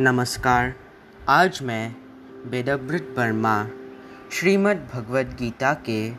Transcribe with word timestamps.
नमस्कार। 0.00 0.74
आज 1.28 1.62
मैं 1.62 1.96
वेदव्रत 2.50 3.14
वर्मा 3.18 3.66
श्रीमद् 4.32 4.94
भगवद 4.94 5.36
गीता 5.38 5.72
के 5.74 6.10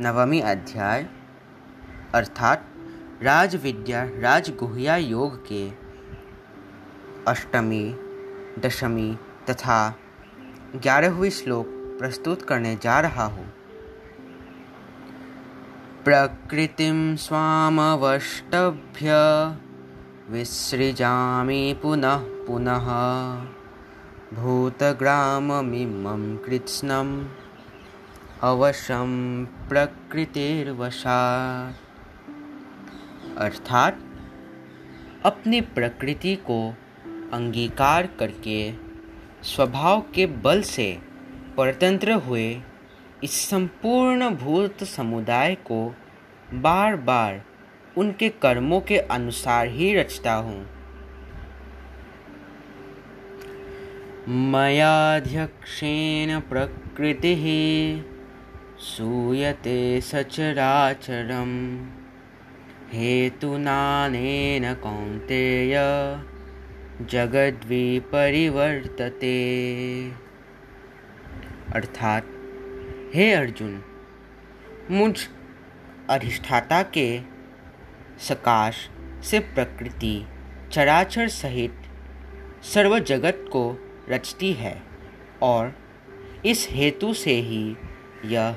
नवमी 0.00 0.40
अध्याय, 0.40 1.08
अर्थात 2.14 2.66
राजविद्या, 3.22 4.04
राजगुहिया 4.04 4.96
योग 4.96 5.48
के 5.52 5.70
अष्टमी, 7.30 7.96
दशमी 8.58 9.18
तथा 9.50 9.96
ग्यारहवीं 10.76 11.30
श्लोक 11.30 11.66
प्रस्तुत 11.98 12.42
करने 12.42 12.76
जा 12.82 13.00
रहा 13.00 13.24
हूँ। 13.24 13.46
प्रकृतिम 16.04 17.16
स्वामवष्टभ्य 17.16 19.06
विसृजामि 20.32 21.78
पुनः 21.82 22.16
पुनः। 22.16 22.86
भूतग्राममिमं 24.36 26.36
कृत्स्नम् 26.36 27.26
अवशं 28.42 29.44
प्रकृतिर्वशात्। 29.44 31.76
अर्थात, 33.38 33.98
अपनी 35.24 35.60
प्रकृति 35.60 36.36
को 36.36 36.74
अंगीकार 37.32 38.06
करके, 38.06 38.74
स्वभाव 39.42 40.02
के 40.14 40.26
बल 40.26 40.62
से 40.62 40.98
परतंत्र 41.56 42.12
हुए 42.12 42.62
इस 43.24 43.48
संपूर्ण 43.48 44.30
भूत 44.30 44.84
समुदाय 44.84 45.54
को 45.54 45.94
बार 46.54 46.96
बार 46.96 47.51
उनके 47.98 48.28
कर्मों 48.28 48.80
के 48.80 48.98
अनुसार 48.98 49.66
ही 49.66 49.94
रचता 49.94 50.34
हूँ। 50.34 50.66
मयाध्यक्षेण 54.28 56.40
प्रकृतिः 56.40 57.44
सूयते 58.78 60.00
सचराचरं 60.00 61.82
हेतुनानेन 62.92 64.74
कौन्तेय 64.74 65.78
जगद्विपरिवर्तते। 67.06 69.62
अर्थात, 71.74 72.26
हे 73.14 73.32
अर्जुन, 73.32 73.82
मुझ 74.90 75.20
अधिष्ठाता 76.10 76.82
के 76.82 77.20
सकाश 78.28 78.88
से 79.24 79.38
प्रकृति 79.38 80.26
चराचर 80.72 81.28
सहित 81.28 81.82
सर्व 82.62 82.98
जगत 82.98 83.44
को 83.52 83.78
रचती 84.08 84.52
है 84.52 84.82
और 85.42 85.72
इस 86.46 86.68
हेतु 86.70 87.14
से 87.14 87.34
ही 87.40 87.76
यह 88.24 88.56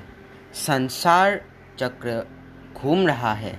संसार 0.54 1.42
चक्र 1.80 2.26
घूम 2.74 3.08
रहा 3.08 3.34
है। 3.34 3.54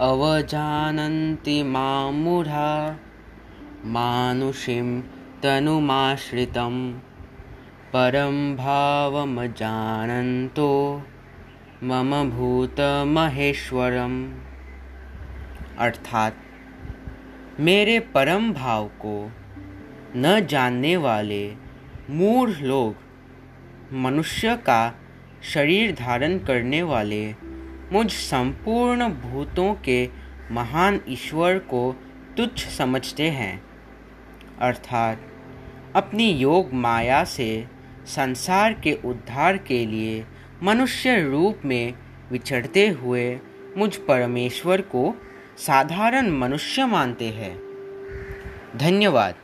अवजानन्ति 0.00 1.62
मामूढ़ा 1.62 2.96
मानुषिं 3.84 5.00
तनुमाश्रितं 5.42 6.74
परं 7.92 8.56
भावमजानन्तो 8.56 11.02
मम 11.82 12.30
भूतमहेश्वरम्। 12.30 14.32
अर्थात, 15.78 16.36
मेरे 17.60 18.00
परम 18.00 18.52
भाव 18.52 18.86
को 18.86 19.32
न 20.16 20.46
जानने 20.50 20.96
वाले 20.96 21.54
मूढ़ 22.10 22.50
लोग 22.50 22.94
मनुष्य 23.94 24.56
का 24.56 24.94
शरीर 25.42 25.94
धारण 25.94 26.38
करने 26.38 26.82
वाले 26.82 27.34
मुझ 27.92 28.10
संपूर्ण 28.10 29.08
भूतों 29.08 29.74
के 29.74 30.10
महान 30.50 31.00
ईश्वर 31.08 31.58
को 31.58 31.96
तुच्छ 32.36 32.68
समझते 32.68 33.30
हैं। 33.30 33.62
अर्थात, 34.60 35.20
अपनी 35.96 36.30
योग 36.30 36.72
माया 36.72 37.24
से 37.24 37.77
संसार 38.08 38.72
के 38.72 38.98
उद्धार 39.04 39.56
के 39.56 39.86
लिए 39.86 40.24
मनुष्य 40.62 41.22
रूप 41.22 41.60
में 41.64 41.94
विचरते 42.32 42.88
हुए 42.88 43.40
मुझ 43.76 43.96
परमेश्वर 43.96 44.80
को 44.80 45.14
साधारण 45.58 46.30
मनुष्य 46.30 46.86
मानते 46.86 47.24
हैं। 47.24 47.56
धन्यवाद। 48.76 49.34